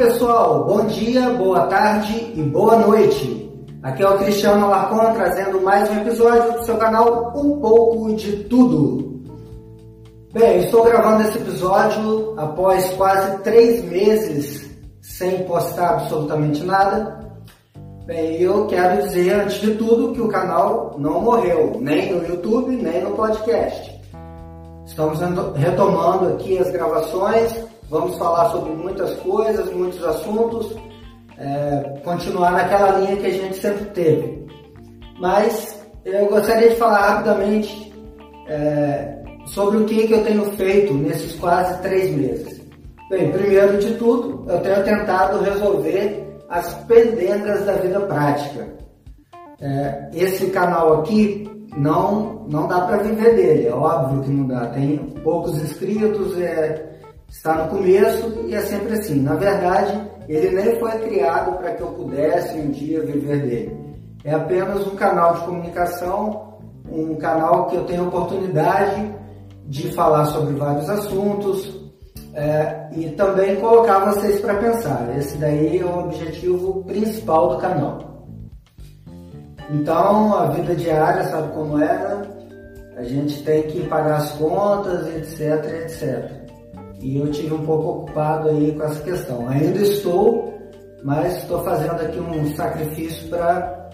[0.00, 3.52] Pessoal, bom dia, boa tarde e boa noite.
[3.82, 8.44] Aqui é o Cristiano Alarcon trazendo mais um episódio do seu canal Um Pouco de
[8.44, 9.20] Tudo.
[10.32, 14.70] Bem, estou gravando esse episódio após quase três meses
[15.02, 17.20] sem postar absolutamente nada.
[18.06, 22.74] Bem, eu quero dizer antes de tudo que o canal não morreu, nem no YouTube,
[22.74, 24.00] nem no podcast.
[24.86, 25.20] Estamos
[25.56, 30.76] retomando aqui as gravações Vamos falar sobre muitas coisas, muitos assuntos,
[31.36, 34.46] é, continuar naquela linha que a gente sempre teve.
[35.18, 37.92] Mas eu gostaria de falar rapidamente
[38.46, 42.60] é, sobre o que, que eu tenho feito nesses quase três meses.
[43.10, 48.68] Bem, primeiro de tudo, eu tenho tentado resolver as pendengas da vida prática.
[49.60, 54.66] É, esse canal aqui não, não dá para viver dele, é óbvio que não dá.
[54.66, 56.99] Tem poucos inscritos, é,
[57.30, 59.22] está no começo e é sempre assim.
[59.22, 63.80] Na verdade, ele nem foi criado para que eu pudesse um dia viver dele.
[64.24, 66.58] É apenas um canal de comunicação,
[66.90, 69.14] um canal que eu tenho oportunidade
[69.66, 71.80] de falar sobre vários assuntos
[72.34, 75.08] é, e também colocar vocês para pensar.
[75.16, 78.26] Esse daí é o objetivo principal do canal.
[79.70, 82.22] Então, a vida diária, sabe como é, né?
[82.96, 86.40] A gente tem que pagar as contas, etc, etc
[87.02, 89.48] e eu tive um pouco ocupado aí com essa questão.
[89.48, 90.54] Ainda estou,
[91.02, 93.90] mas estou fazendo aqui um sacrifício para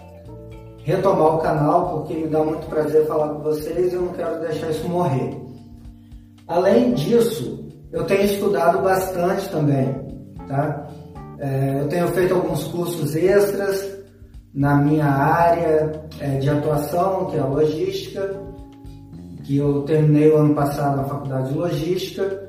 [0.83, 4.39] retomar o canal, porque me dá muito prazer falar com vocês e eu não quero
[4.41, 5.37] deixar isso morrer.
[6.47, 9.93] Além disso, eu tenho estudado bastante também,
[10.47, 10.87] tá?
[11.39, 13.97] É, eu tenho feito alguns cursos extras
[14.53, 18.41] na minha área é, de atuação, que é a logística,
[19.43, 22.46] que eu terminei o ano passado na faculdade de logística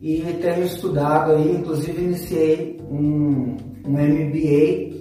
[0.00, 3.56] e tenho estudado aí, inclusive iniciei um,
[3.86, 4.96] um MBA,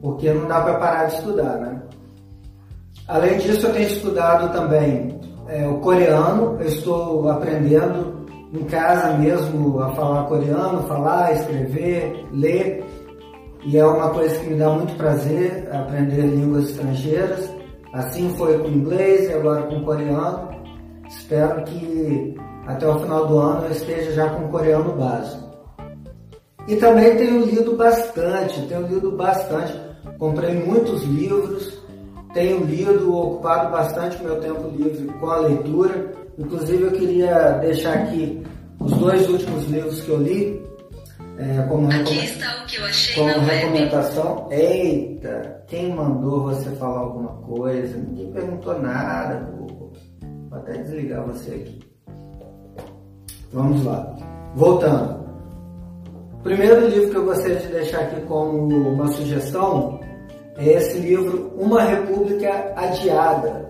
[0.00, 1.82] porque não dá para parar de estudar, né?
[3.06, 5.18] Além disso, eu tenho estudado também
[5.48, 12.84] é, o coreano, eu estou aprendendo em casa mesmo a falar coreano, falar, escrever, ler,
[13.64, 17.50] e é uma coisa que me dá muito prazer aprender línguas estrangeiras.
[17.92, 20.48] Assim foi com o inglês e agora com o coreano.
[21.08, 22.34] Espero que
[22.68, 25.48] até o final do ano eu esteja já com o coreano básico.
[26.68, 29.72] E também tenho lido bastante, tenho lido bastante.
[30.18, 31.80] Comprei muitos livros,
[32.34, 36.12] tenho lido, ocupado bastante meu tempo livre com a leitura.
[36.36, 38.42] Inclusive eu queria deixar aqui
[38.78, 40.62] os dois últimos livros que eu li,
[41.38, 42.28] é, como, recome...
[43.14, 44.46] como recomendação.
[44.50, 47.96] Eita, quem mandou você falar alguma coisa?
[47.96, 49.56] Ninguém perguntou nada,
[50.50, 51.87] Vou até desligar você aqui.
[53.52, 54.14] Vamos lá.
[54.54, 55.18] Voltando.
[56.34, 59.98] O primeiro livro que eu gostaria de deixar aqui como uma sugestão
[60.56, 63.68] é esse livro Uma República Adiada.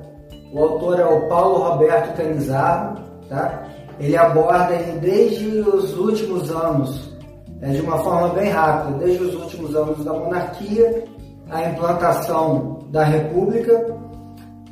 [0.53, 3.65] O autor é o Paulo Roberto Canizaro, tá?
[4.01, 7.17] Ele aborda desde os últimos anos,
[7.61, 11.05] é, de uma forma bem rápida, desde os últimos anos da monarquia,
[11.51, 13.97] a implantação da república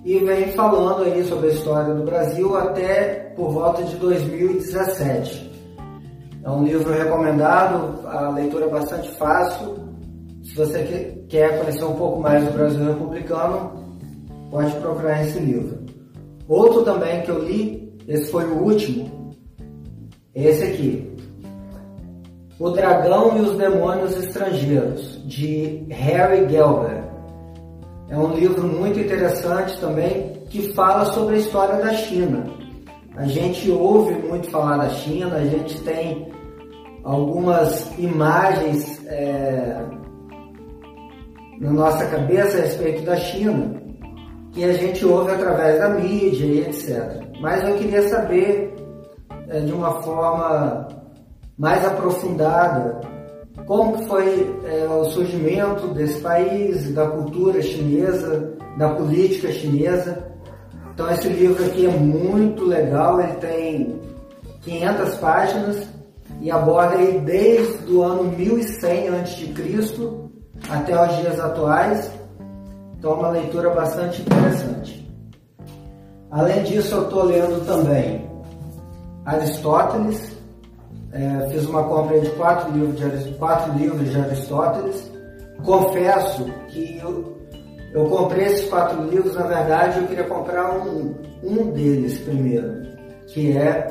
[0.06, 5.50] e vem falando aí sobre a história do Brasil até por volta de 2017.
[6.44, 9.74] É um livro recomendado, a leitura é bastante fácil.
[10.44, 13.72] Se você quer conhecer um pouco mais do Brasil republicano,
[14.48, 15.84] pode procurar esse livro.
[16.46, 19.34] Outro também que eu li, esse foi o último,
[20.32, 21.16] esse aqui.
[22.60, 26.95] O Dragão e os Demônios Estrangeiros, de Harry Gelber.
[28.08, 32.46] É um livro muito interessante também que fala sobre a história da China.
[33.16, 36.30] A gente ouve muito falar da China, a gente tem
[37.02, 39.82] algumas imagens é,
[41.60, 43.74] na nossa cabeça a respeito da China
[44.52, 47.22] que a gente ouve através da mídia e etc.
[47.40, 48.74] Mas eu queria saber
[49.48, 50.88] é, de uma forma
[51.58, 53.00] mais aprofundada
[53.66, 60.24] como foi é, o surgimento desse país, da cultura chinesa, da política chinesa.
[60.94, 64.00] Então esse livro aqui é muito legal, ele tem
[64.62, 65.88] 500 páginas
[66.40, 69.54] e aborda aí desde o ano 1100 a.C.
[70.70, 72.10] até os dias atuais.
[72.96, 75.06] Então é uma leitura bastante interessante.
[76.30, 78.26] Além disso, eu estou lendo também
[79.24, 80.35] Aristóteles,
[81.12, 85.12] é, fiz uma compra de quatro livros de, quatro livros de Aristóteles.
[85.64, 87.36] Confesso que eu,
[87.92, 92.82] eu comprei esses quatro livros, na verdade eu queria comprar um, um deles primeiro,
[93.28, 93.86] que é,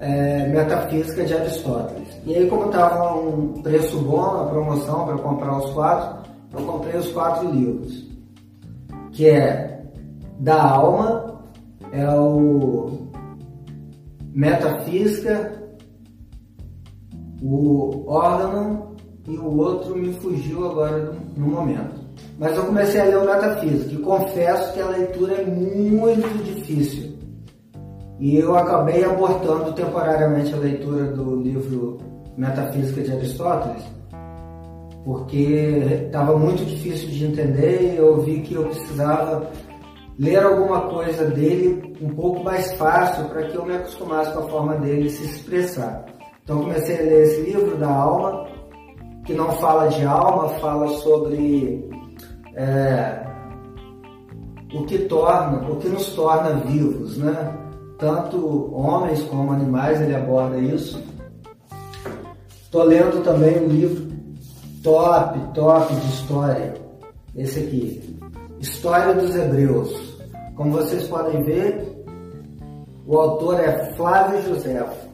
[0.00, 2.08] é, Metafísica de Aristóteles.
[2.26, 6.96] E aí, como estava um preço bom, a promoção para comprar os quatro, eu comprei
[6.98, 8.08] os quatro livros,
[9.12, 9.82] que é
[10.40, 11.42] da alma,
[11.92, 13.08] é o
[14.32, 15.58] Metafísica,
[17.42, 18.88] o órgão
[19.26, 22.00] e o outro me fugiu agora no momento.
[22.38, 27.16] Mas eu comecei a ler o Metafísica e confesso que a leitura é muito difícil.
[28.18, 31.98] E eu acabei abortando temporariamente a leitura do livro
[32.36, 33.84] Metafísica de Aristóteles,
[35.04, 39.50] porque estava muito difícil de entender e eu vi que eu precisava
[40.18, 44.48] ler alguma coisa dele um pouco mais fácil para que eu me acostumasse com a
[44.48, 46.17] forma dele se expressar.
[46.48, 48.46] Então comecei a ler esse livro da alma,
[49.26, 51.86] que não fala de alma, fala sobre
[52.54, 53.22] é,
[54.72, 57.54] o que torna, o que nos torna vivos, né?
[57.98, 60.98] Tanto homens como animais, ele aborda isso.
[62.62, 64.10] Estou lendo também um livro
[64.82, 66.74] top, top de história,
[67.36, 68.18] esse aqui,
[68.58, 70.18] História dos Hebreus.
[70.56, 72.06] Como vocês podem ver,
[73.06, 75.07] o autor é Flávio José.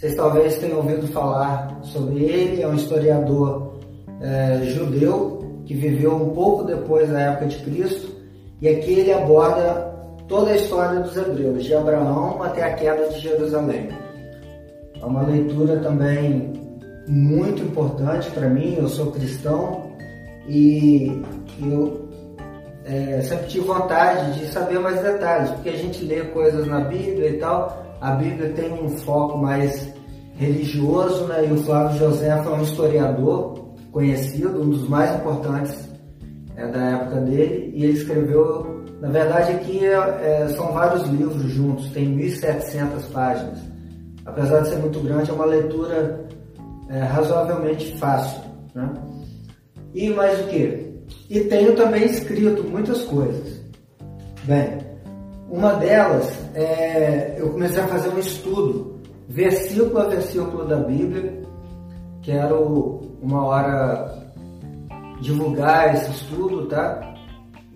[0.00, 3.74] Vocês talvez tenham ouvido falar sobre ele, é um historiador
[4.22, 8.10] é, judeu que viveu um pouco depois da época de Cristo,
[8.62, 9.94] e aqui ele aborda
[10.26, 13.90] toda a história dos hebreus, de Abraão até a queda de Jerusalém.
[14.98, 16.50] É uma leitura também
[17.06, 19.82] muito importante para mim, eu sou cristão
[20.48, 21.22] e
[21.62, 22.08] eu
[22.86, 27.28] é, sempre tive vontade de saber mais detalhes, porque a gente lê coisas na Bíblia
[27.28, 29.89] e tal, a Bíblia tem um foco mais
[30.40, 31.46] religioso, né?
[31.46, 35.76] e o Flávio José é um historiador conhecido, um dos mais importantes
[36.56, 41.42] é, da época dele, e ele escreveu, na verdade aqui é, é, são vários livros
[41.52, 43.58] juntos, tem 1.700 páginas.
[44.24, 46.26] Apesar de ser muito grande, é uma leitura
[46.88, 48.40] é, razoavelmente fácil.
[48.74, 48.90] Né?
[49.92, 50.90] E mais o que?
[51.28, 53.60] E tenho também escrito muitas coisas.
[54.44, 54.78] Bem,
[55.50, 58.89] uma delas é eu comecei a fazer um estudo,
[59.30, 61.40] versículo a versículo da Bíblia.
[62.22, 64.32] Quero uma hora
[65.20, 67.14] divulgar esse estudo, tá?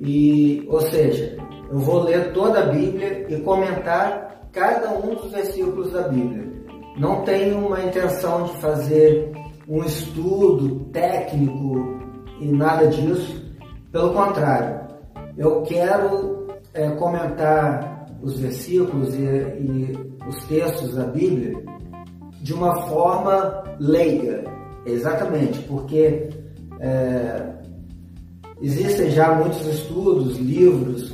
[0.00, 1.36] E, ou seja,
[1.70, 6.52] eu vou ler toda a Bíblia e comentar cada um dos versículos da Bíblia.
[6.98, 9.32] Não tenho uma intenção de fazer
[9.68, 12.00] um estudo técnico
[12.40, 13.42] e nada disso.
[13.92, 14.80] Pelo contrário,
[15.38, 21.62] eu quero é, comentar os versículos e, e os textos da Bíblia
[22.40, 24.44] de uma forma leiga,
[24.84, 26.28] exatamente, porque
[26.78, 27.42] é,
[28.60, 31.10] existem já muitos estudos, livros,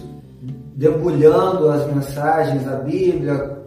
[0.75, 3.63] debulhando as mensagens da Bíblia,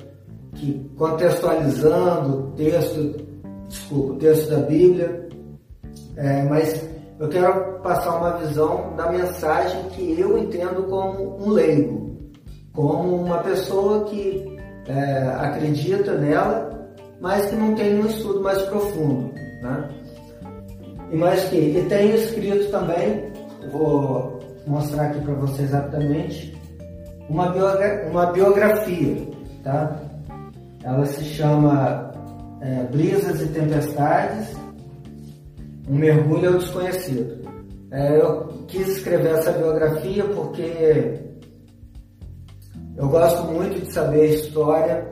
[0.56, 3.16] que contextualizando o texto,
[3.68, 5.30] desculpa, o texto da Bíblia,
[6.18, 6.90] é, mas
[7.20, 12.18] eu quero passar uma visão da mensagem que eu entendo como um leigo,
[12.74, 14.53] como uma pessoa que
[14.88, 19.34] é, acredita nela, mas que não tem um estudo mais profundo.
[19.62, 19.90] Né?
[21.12, 23.32] E mais que, e tenho escrito também,
[23.72, 26.58] vou mostrar aqui para vocês rapidamente,
[27.30, 29.28] uma, biogra uma biografia,
[29.64, 30.00] tá?
[30.84, 32.12] Ela se chama
[32.62, 34.56] é, Brisas e Tempestades,
[35.90, 37.44] um mergulho ao desconhecido.
[37.92, 41.20] É, eu quis escrever essa biografia porque
[42.98, 45.08] eu gosto muito de saber a história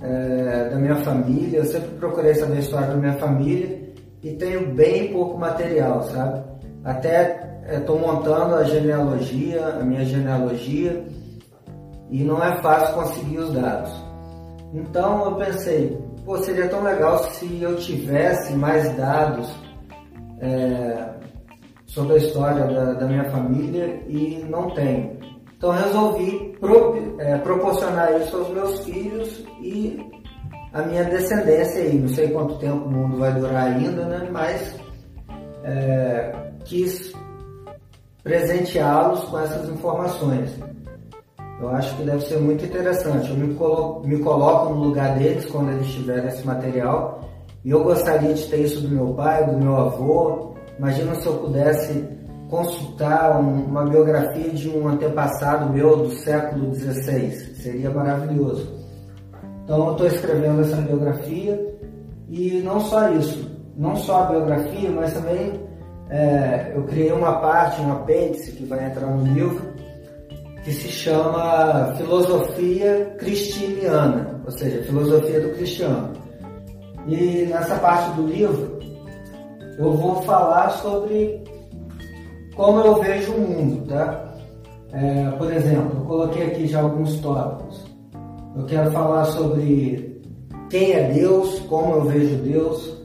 [0.00, 4.74] é, da minha família, eu sempre procurei saber a história da minha família e tenho
[4.74, 6.42] bem pouco material, sabe?
[6.84, 11.04] Até estou é, montando a genealogia, a minha genealogia,
[12.10, 13.92] e não é fácil conseguir os dados.
[14.72, 19.52] Então eu pensei, pô, seria tão legal se eu tivesse mais dados
[20.40, 21.08] é,
[21.86, 25.18] sobre a história da, da, minha família e não tenho.
[25.56, 29.98] Então resolvi pro, é, proporcionar isso aos meus filhos e
[30.72, 31.98] a minha descendência aí.
[31.98, 34.28] Não sei quanto tempo o mundo vai durar ainda, né?
[34.30, 34.74] Mas
[35.64, 36.32] é,
[36.64, 37.12] quis
[38.22, 40.58] presenteá-los com essas informações.
[41.60, 43.30] Eu acho que deve ser muito interessante.
[43.30, 47.20] Eu me coloco, me coloco no lugar deles quando eles tiverem esse material
[47.64, 50.54] e eu gostaria de ter isso do meu pai, do meu avô.
[50.78, 52.17] Imagina se eu pudesse
[52.48, 57.30] consultar uma biografia de um antepassado meu do século XVI.
[57.56, 58.74] Seria maravilhoso.
[59.64, 61.76] Então eu estou escrevendo essa biografia
[62.28, 65.60] e não só isso, não só a biografia, mas também
[66.08, 69.62] é, eu criei uma parte, um apêndice que vai entrar no livro,
[70.64, 76.12] que se chama Filosofia Cristiniana, ou seja, Filosofia do Cristiano.
[77.06, 78.78] E nessa parte do livro
[79.78, 81.42] eu vou falar sobre
[82.58, 84.34] como eu vejo o mundo, tá?
[84.92, 87.86] É, por exemplo, eu coloquei aqui já alguns tópicos.
[88.56, 90.20] Eu quero falar sobre
[90.68, 92.98] quem é Deus, como eu vejo Deus,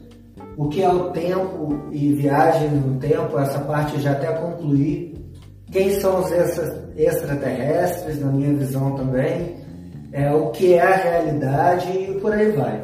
[0.58, 5.24] o que é o tempo e viagem no tempo, essa parte já até concluí.
[5.72, 6.32] Quem são os
[6.98, 9.58] extraterrestres, na minha visão também,
[10.12, 12.84] é, o que é a realidade e por aí vai.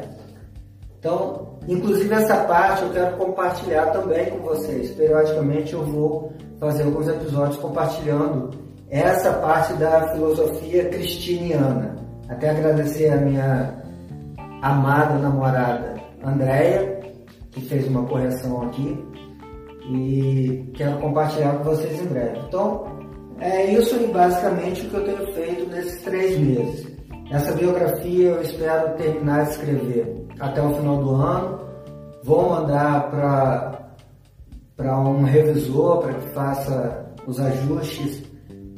[1.00, 4.90] Então, inclusive essa parte eu quero compartilhar também com vocês.
[4.92, 8.50] Periodicamente eu vou fazer alguns episódios compartilhando
[8.88, 11.96] essa parte da filosofia cristiniana.
[12.28, 13.74] Até agradecer a minha
[14.62, 17.00] amada namorada Andréia,
[17.50, 18.96] que fez uma correção aqui
[19.90, 22.38] e quero compartilhar com vocês em breve.
[22.46, 22.84] Então,
[23.40, 26.86] é isso basicamente o que eu tenho feito nesses três meses.
[27.30, 31.60] Essa biografia eu espero terminar de escrever até o final do ano.
[32.24, 33.10] Vou mandar
[34.76, 38.22] para um revisor para que faça os ajustes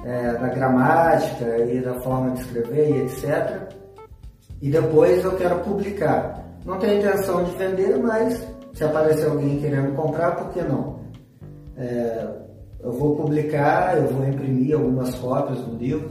[0.05, 3.73] é, da gramática e da forma de escrever e etc.
[4.61, 6.43] E depois eu quero publicar.
[6.65, 11.01] Não tenho intenção de vender, mas se aparecer alguém querendo comprar, por que não?
[11.77, 12.29] É,
[12.81, 16.11] eu vou publicar, eu vou imprimir algumas cópias do livro.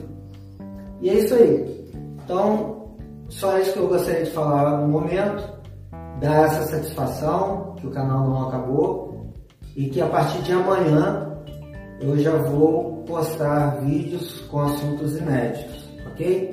[1.01, 1.89] E é isso aí.
[2.24, 2.80] Então,
[3.31, 5.43] só isso que eu gostaria de falar no momento.
[6.19, 9.31] Dar essa satisfação que o canal não acabou
[9.75, 11.31] e que a partir de amanhã
[12.00, 16.51] eu já vou postar vídeos com assuntos inéditos, ok?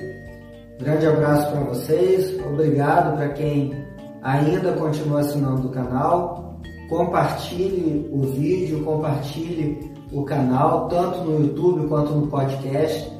[0.79, 3.73] Grande abraço para vocês, obrigado para quem
[4.23, 6.59] ainda continua assinando o canal.
[6.89, 13.11] Compartilhe o vídeo, compartilhe o canal, tanto no YouTube quanto no podcast.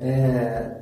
[0.00, 0.77] É,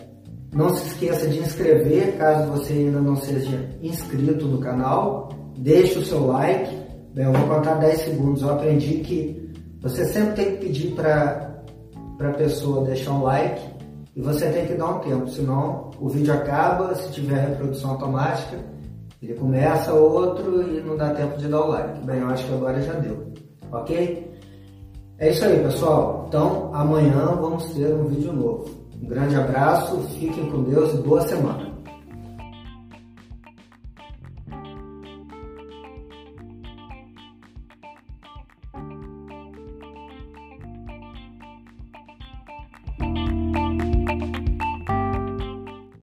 [0.56, 5.28] não se esqueça de inscrever caso você ainda não seja inscrito no canal.
[5.58, 6.74] Deixe o seu like.
[7.12, 8.40] Bem, eu vou contar 10 segundos.
[8.40, 11.62] Eu aprendi que você sempre tem que pedir para
[12.20, 13.60] a pessoa deixar um like
[14.16, 18.56] e você tem que dar um tempo, senão o vídeo acaba, se tiver reprodução automática,
[19.22, 22.00] ele começa outro e não dá tempo de dar o like.
[22.06, 23.30] Bem, eu acho que agora já deu,
[23.70, 24.34] ok?
[25.18, 26.24] É isso aí, pessoal.
[26.28, 28.64] Então, amanhã vamos ter um vídeo novo.
[29.02, 31.75] Um grande abraço, fiquem com Deus e boa semana.